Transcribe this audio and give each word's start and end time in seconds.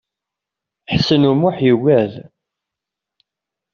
Ḥsen 0.95 1.29
U 1.29 1.33
Muḥ 1.35 1.57
yugad. 1.67 2.13